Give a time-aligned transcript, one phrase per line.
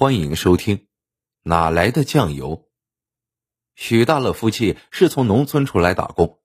[0.00, 0.76] 欢迎收听
[1.42, 2.56] 《哪来的酱油》。
[3.74, 6.38] 许大乐夫妻是从农村出来打工，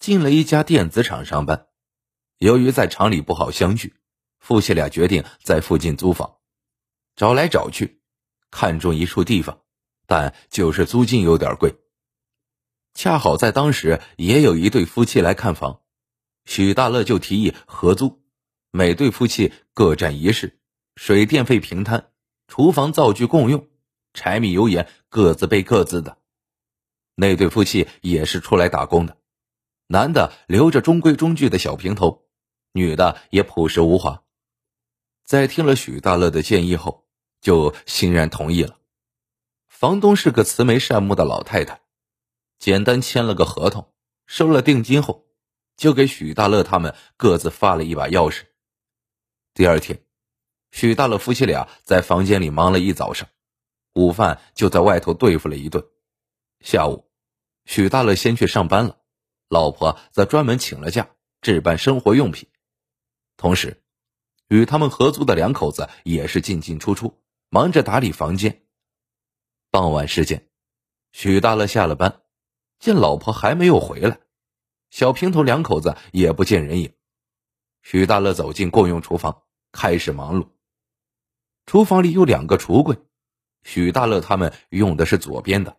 [0.00, 1.68] 进了一家电子厂上班。
[2.38, 3.94] 由于在厂里不好相聚，
[4.40, 6.38] 夫妻俩决定在附近租房。
[7.14, 8.00] 找来找去，
[8.50, 9.60] 看中一处地方，
[10.08, 11.76] 但就是租金有点贵。
[12.94, 15.82] 恰好在当时也有一对夫妻来看房，
[16.44, 18.20] 许大乐就提议合租，
[18.72, 20.58] 每对夫妻各占一室，
[20.96, 22.08] 水电费平摊。
[22.50, 23.68] 厨房灶具共用，
[24.12, 26.18] 柴米油盐各自备各自的。
[27.14, 29.16] 那对夫妻也是出来打工的，
[29.86, 32.26] 男的留着中规中矩的小平头，
[32.72, 34.24] 女的也朴实无华。
[35.24, 37.06] 在听了许大乐的建议后，
[37.40, 38.78] 就欣然同意了。
[39.68, 41.82] 房东是个慈眉善目的老太太，
[42.58, 43.94] 简单签了个合同，
[44.26, 45.24] 收了定金后，
[45.76, 48.42] 就给许大乐他们各自发了一把钥匙。
[49.54, 50.02] 第二天。
[50.70, 53.28] 许大乐夫妻俩在房间里忙了一早上，
[53.94, 55.84] 午饭就在外头对付了一顿。
[56.60, 57.10] 下午，
[57.64, 58.98] 许大乐先去上班了，
[59.48, 62.48] 老婆则专门请了假置办生活用品。
[63.36, 63.82] 同时，
[64.48, 68.62] 与他们合租的两口子也是进进出出，忙着打理房间。
[69.70, 70.48] 傍晚时间，
[71.12, 72.22] 许大乐下了班，
[72.78, 74.20] 见老婆还没有回来，
[74.90, 76.94] 小平头两口子也不见人影。
[77.82, 80.48] 许大乐走进共用厨房，开始忙碌。
[81.66, 82.98] 厨房里有两个橱柜，
[83.62, 85.76] 许大乐他们用的是左边的。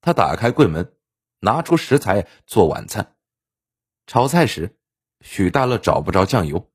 [0.00, 0.96] 他打开柜门，
[1.40, 3.16] 拿出食材做晚餐。
[4.06, 4.78] 炒菜时，
[5.20, 6.70] 许大乐找不着酱油，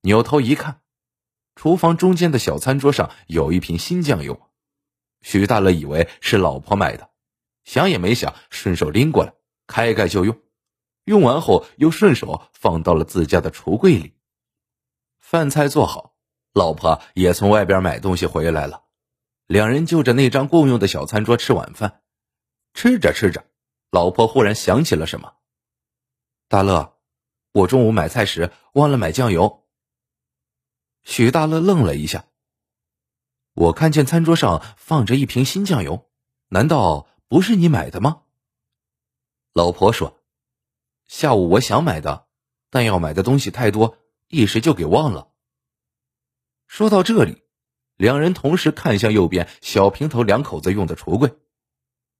[0.00, 0.80] 扭头一看，
[1.54, 4.50] 厨房中间的小餐桌上有一瓶新酱油。
[5.20, 7.10] 许大乐以为是老婆买的，
[7.64, 9.34] 想也没想，顺手拎过来，
[9.66, 10.40] 开盖就用。
[11.04, 14.14] 用完后，又顺手放到了自家的橱柜里。
[15.18, 16.11] 饭菜做好。
[16.52, 18.84] 老婆也从外边买东西回来了，
[19.46, 22.02] 两人就着那张共用的小餐桌吃晚饭。
[22.74, 23.44] 吃着吃着，
[23.90, 25.34] 老婆忽然想起了什么
[26.48, 26.98] ：“大乐，
[27.52, 29.64] 我中午买菜时忘了买酱油。”
[31.04, 32.26] 许大乐愣了一下
[33.54, 36.10] ：“我看见餐桌上放着一瓶新酱油，
[36.48, 38.22] 难道不是你买的吗？”
[39.54, 40.22] 老婆说
[41.08, 42.26] ：“下午我想买的，
[42.68, 43.96] 但要买的东西太多，
[44.28, 45.31] 一时就给忘了。”
[46.72, 47.42] 说到这里，
[47.96, 51.30] 两人同时看向右边小平头两口子用的橱柜。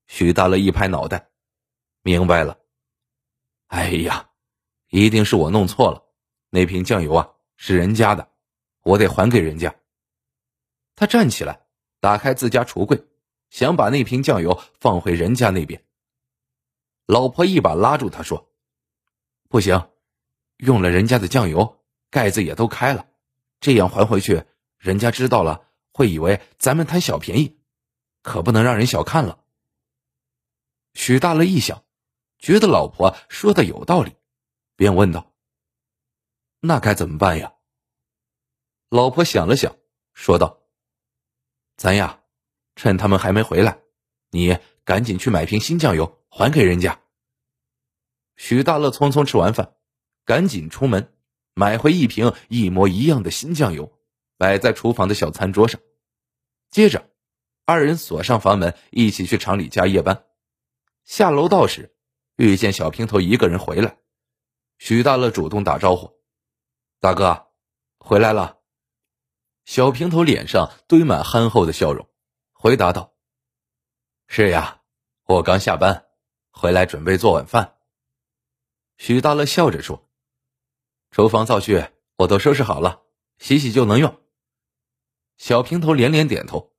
[0.09, 1.31] 许大乐一拍脑袋，
[2.03, 2.59] 明白了。
[3.69, 4.29] 哎呀，
[4.91, 6.05] 一定是我弄错了，
[6.51, 8.29] 那瓶酱油啊是人家的，
[8.83, 9.75] 我得还给人家。
[10.97, 11.65] 他站起来，
[11.99, 13.03] 打开自家橱柜，
[13.49, 15.83] 想把那瓶酱油放回人家那边。
[17.07, 18.53] 老婆一把拉住他说
[19.49, 19.89] ：“不行，
[20.59, 23.07] 用了人家的酱油，盖子也都开了。”
[23.63, 24.45] 这样还回去，
[24.77, 27.61] 人家知道了会以为咱们贪小便宜，
[28.21, 29.45] 可不能让人小看了。
[30.95, 31.85] 许大乐一想，
[32.41, 34.17] 觉得老婆说的有道理，
[34.75, 35.33] 便问道
[36.59, 37.55] ：“那该怎么办呀？”
[38.91, 39.77] 老婆想了想，
[40.13, 40.61] 说道
[41.79, 42.21] ：“咱呀，
[42.75, 43.79] 趁他们还没回来，
[44.31, 47.01] 你赶紧去买瓶新酱油还给人家。”
[48.35, 49.77] 许大乐匆匆吃完饭，
[50.25, 51.15] 赶紧出门。
[51.55, 53.93] 买回一瓶一模一样的新酱油，
[54.39, 55.81] 摆在厨房的小餐桌上。
[56.71, 57.11] 接着，
[57.67, 60.25] 二人锁上房门，一起去厂里加夜班。
[61.05, 61.95] 下楼道时，
[62.37, 63.99] 遇见小平头一个人回来。
[64.79, 66.13] 许大乐主动打招呼
[67.01, 67.49] ：“大哥，
[67.99, 68.59] 回来了。”
[69.67, 72.09] 小平头脸上堆满憨厚的笑容，
[72.53, 73.15] 回答道
[74.27, 74.81] ：“是呀，
[75.25, 76.07] 我刚下班，
[76.51, 77.77] 回来准备做晚饭。”
[78.97, 80.09] 许大乐笑着说。
[81.13, 81.85] 厨房灶具
[82.17, 83.03] 我都收拾好了，
[83.39, 84.19] 洗洗就能用。
[85.37, 86.73] 小平头连连点头，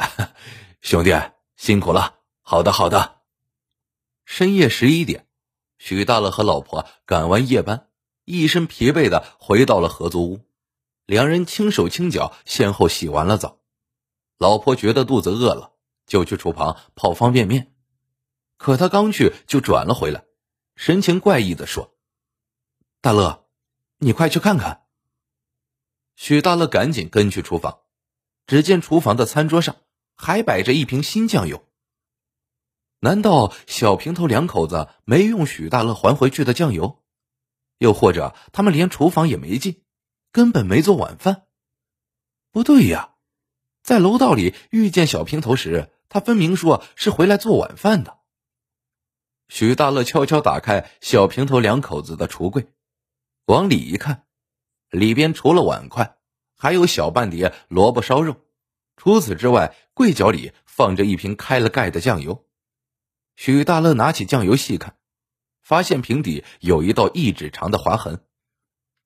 [0.80, 1.12] 兄弟
[1.54, 2.18] 辛苦了。
[2.40, 3.20] 好的，好的。
[4.24, 5.26] 深夜十一点，
[5.76, 7.90] 许大乐和老婆赶完夜班，
[8.24, 10.40] 一身疲惫的回到了合租屋。
[11.04, 13.60] 两人轻手轻脚，先后洗完了澡。
[14.38, 15.74] 老婆觉得肚子饿了，
[16.06, 17.74] 就去厨房泡方便面。
[18.56, 20.24] 可他刚去，就转了回来，
[20.74, 21.94] 神情怪异的说
[23.02, 23.44] ：“大乐。”
[23.98, 24.86] 你快去看看。
[26.14, 27.80] 许大乐赶紧跟去厨房，
[28.46, 29.76] 只见厨房的餐桌上
[30.16, 31.64] 还摆着一瓶新酱油。
[33.00, 37.02] 难道小平头两口子没用许大乐还回去的酱油？
[37.78, 39.84] 又或者他们连厨房也没进，
[40.32, 41.46] 根本没做晚饭？
[42.50, 43.14] 不对呀，
[43.82, 48.18] 在楼道里遇见小平头时，他分明说是回来做晚饭的。
[49.48, 52.72] 许大乐悄悄打开小平头两口子的橱柜。
[53.48, 54.24] 往里一看，
[54.90, 56.18] 里边除了碗筷，
[56.54, 58.44] 还有小半碟萝卜烧肉，
[58.94, 62.44] 除此之外，柜角里放着一瓶开了盖的酱油。
[63.36, 64.98] 许大乐拿起酱油细看，
[65.62, 68.20] 发现瓶底有一道一指长的划痕。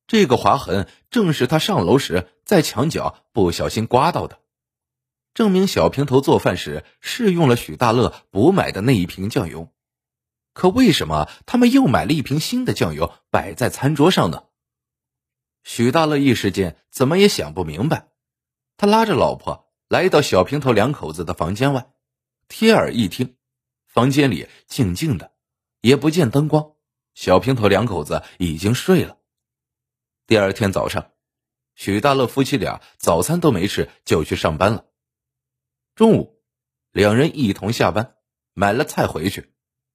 [0.09, 4.41] 这个划痕正是他上楼时在墙角不小心刮到的，
[5.35, 9.73] 证明小平头做饭时是用了许大乐补买的那一瓶酱油。
[10.53, 14.45] 可为什么他们又买了一瓶新的酱油摆在餐桌上呢？
[15.65, 18.09] 许大乐一时间怎么也想不明白。
[18.77, 21.93] 他拉着老婆来到小平头两口子的房间外，
[22.49, 23.37] 贴耳一听，
[23.87, 25.33] 房间里静静的，
[25.81, 26.73] 也不见灯光。
[27.15, 29.19] 小平头两口子已经睡了。
[30.27, 31.13] 第二天早上，
[31.75, 34.87] 许大乐夫妻俩早餐都没吃就去上班了。
[35.95, 36.43] 中午，
[36.91, 38.17] 两人一同下班，
[38.55, 39.53] 买了菜回去。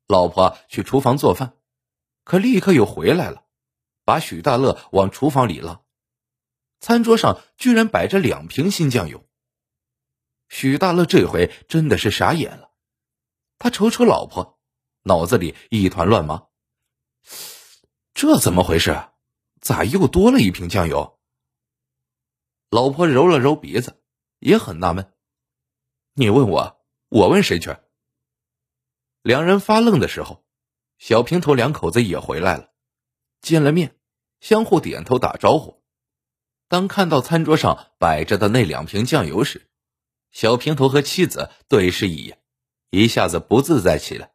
[0.08, 1.58] 老婆去厨房做饭，
[2.24, 3.46] 可立刻又回来了，
[4.06, 5.82] 把许大乐往厨房里拉。
[6.80, 9.28] 餐桌上居然摆着两瓶新酱油。
[10.48, 12.72] 许大乐这回真的是傻眼了，
[13.60, 14.60] 他瞅瞅老婆，
[15.04, 16.48] 脑子里一团乱麻。
[18.14, 19.10] 这怎么回事？
[19.60, 21.20] 咋又多了一瓶酱油？
[22.70, 24.02] 老婆揉了揉鼻子，
[24.40, 25.14] 也很纳闷。
[26.14, 27.76] 你问我，我问谁去？
[29.28, 30.46] 两人发愣的时候，
[31.00, 32.72] 小平头两口子也回来了，
[33.42, 33.98] 见了面，
[34.40, 35.84] 相互点头打招呼。
[36.70, 39.70] 当看到餐桌上摆着的那两瓶酱油时，
[40.32, 42.40] 小平头和妻子对视一眼，
[42.90, 44.32] 一下子不自在起来。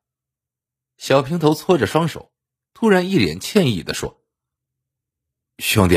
[0.99, 2.31] 小平头搓着双手，
[2.75, 4.23] 突然一脸歉意的说
[5.57, 5.97] ：“兄弟，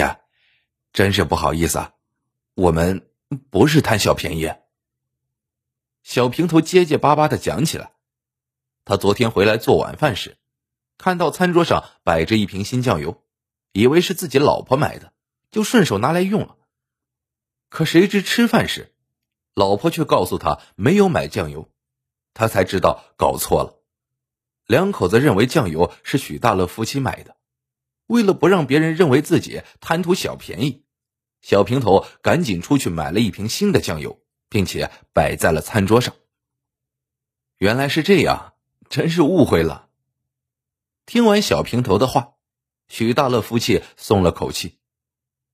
[0.94, 1.95] 真是不好意思啊，
[2.53, 3.09] 我们
[3.50, 4.50] 不是贪小便宜。”
[6.01, 7.91] 小平头结结巴巴的讲起来
[8.86, 10.38] ：“他昨天回来做晚饭时，
[10.98, 13.22] 看到餐桌上摆着一瓶新酱油，
[13.74, 15.12] 以为是自己老婆买的。”
[15.52, 16.58] 就顺手拿来用了，
[17.70, 18.94] 可谁知吃饭时，
[19.54, 21.72] 老婆却告诉他没有买酱油，
[22.34, 23.80] 他才知道搞错了。
[24.66, 27.38] 两口子认为酱油是许大乐夫妻买的，
[28.08, 30.84] 为了不让别人认为自己贪图小便宜，
[31.42, 36.16] 小平头赶紧出去买了一瓶新的酱油，并且摆在了餐桌上。
[37.58, 38.55] 原来是这样，
[38.95, 39.89] 真是误会了。
[41.06, 42.36] 听完小平头的话，
[42.88, 44.77] 许大乐夫妻松了口气。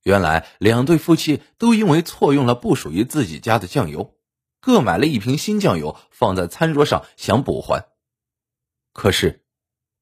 [0.04, 4.14] 原来两对夫妻都因为错用了不属于自己家的酱油，
[4.60, 7.88] 各买了一瓶新酱油放在餐桌上想补还。
[8.94, 9.44] 可是，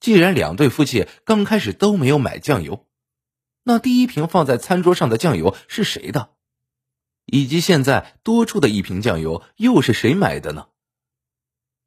[0.02, 2.88] 既然两对夫妻刚开始都没有买酱油，
[3.64, 6.32] 那第一瓶放在餐桌上的酱油是谁的？
[7.26, 10.68] 以及现在多出的一瓶酱油又是谁买的呢？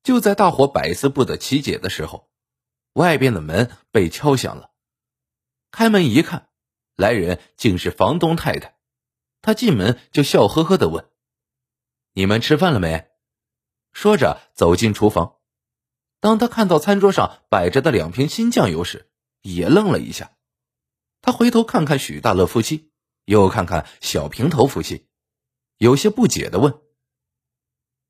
[0.02, 2.30] 就在大伙百思不得其解的时候，
[2.92, 4.70] 外边的门被敲响了。
[5.70, 6.48] 开门一看。
[6.94, 8.76] 来人竟是房东太太，
[9.40, 11.08] 她进门就笑呵呵的问
[12.12, 13.08] ：“你们吃饭了没？”
[13.92, 15.38] 说着走进厨房。
[16.20, 19.10] 当他看到餐桌上摆着的两瓶新酱油时，
[19.40, 20.36] 也愣了一下。
[21.22, 22.92] 他回头看看许大乐夫妻，
[23.24, 25.08] 又看看小平头夫妻，
[25.78, 26.78] 有些不解的问：“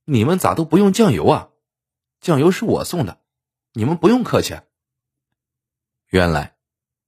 [0.04, 1.51] 你们咋都不用酱油啊？
[2.22, 3.20] 酱油是我送的，
[3.74, 4.58] 你们不用客气。”
[6.08, 6.56] 原来。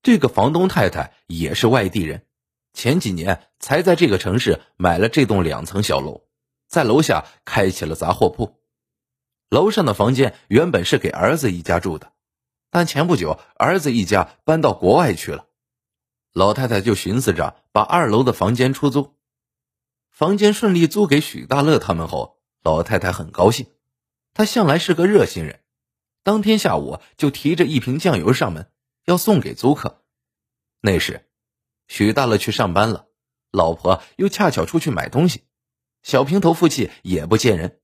[0.03, 2.27] 这个房东太太也是外地人，
[2.75, 6.27] 前几年才在这个城市买了这栋两层小楼，
[6.69, 8.61] 在楼下开起了杂货铺。
[9.49, 12.13] 楼上的房间原本是给儿子一家住的，
[12.69, 15.47] 但前不久儿子一家搬到国外去了，
[16.35, 19.15] 老太太就寻思着把二楼的房间出租。
[20.11, 23.69] 房间顺利租给许大乐他们后，老太太很高兴，
[24.35, 25.61] 他向来是个热心人，
[26.23, 28.71] 当天下午就提着一瓶酱油上门。
[29.05, 30.03] 要送给租客。
[30.81, 31.29] 那时，
[31.89, 33.07] 许大乐去上班了，
[33.51, 35.45] 老婆又恰巧出去买东西，
[36.03, 37.83] 小平头夫妻也不见人。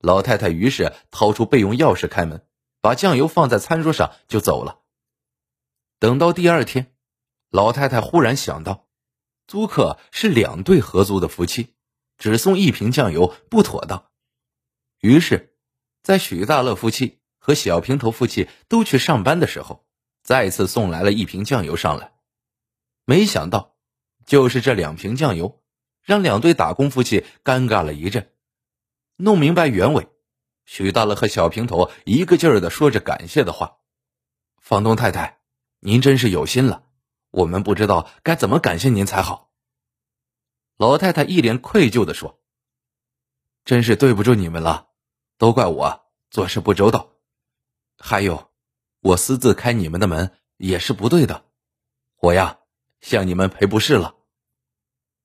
[0.00, 2.46] 老太太于是掏出备用钥匙开门，
[2.82, 4.80] 把酱油放在餐桌上就走了。
[5.98, 6.94] 等到第二天，
[7.48, 8.86] 老太太忽然想到，
[9.46, 11.74] 租客是两对合租的夫妻，
[12.18, 14.10] 只送一瓶酱油不妥当。
[15.00, 15.53] 于是，
[16.04, 19.84] 在许大乐夫妻和小平头夫妻都去上班的时候。
[20.22, 22.14] 再次送来了一瓶酱油上来，
[23.04, 23.76] 没想到，
[24.24, 25.62] 就是这两瓶酱油，
[26.02, 28.32] 让两对打工夫妻尴尬了一阵。
[29.16, 30.08] 弄明白原委，
[30.64, 33.80] 许大乐和小平头一个劲儿的说着感谢的话
[34.62, 35.40] ：“房东太太，
[35.80, 36.84] 您真是有心了，
[37.30, 39.50] 我们不知道该怎么感谢您才好。”
[40.78, 42.40] 老太太一脸愧疚的说
[43.66, 44.88] ：“真是对不住你们了，
[45.38, 47.12] 都怪我做事不周到，
[47.98, 48.50] 还有。”
[49.04, 51.44] 我私自开你们的门也是不对的，
[52.20, 52.60] 我呀
[53.02, 54.14] 向你们赔不是了。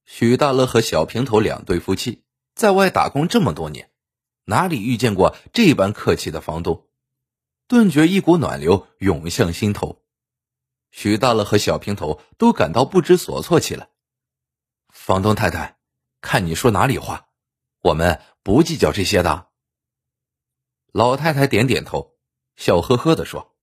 [0.04, 3.90] 许大乐和小平头两对夫妻在外打工这么多年，
[4.44, 6.90] 哪里遇见过这般客气的房东？
[7.70, 10.04] 顿觉一股暖流涌向心头。
[10.92, 13.90] 许大乐和小平头都感到不知所措起来。
[14.90, 15.78] 房东太太，
[16.20, 17.30] 看你说哪里话，
[17.80, 19.49] 我们不计较这些的。
[20.92, 22.16] 老太太点点头，
[22.56, 23.56] 笑呵呵的说：“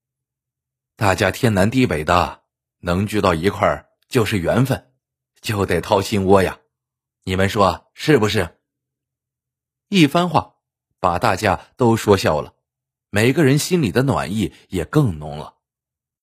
[0.95, 2.45] 大家天南地北的，
[2.79, 4.93] 能聚到一块儿就是缘分，
[5.41, 6.61] 就得掏心窝呀。
[7.25, 8.61] 你们说是不是？”
[9.89, 10.57] 一番话
[11.01, 12.55] 把大家都说笑了，
[13.11, 15.56] 每个人心里的暖意也更浓了。